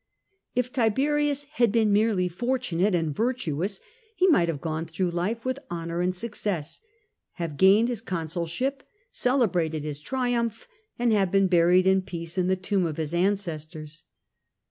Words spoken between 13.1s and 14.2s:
ancestors.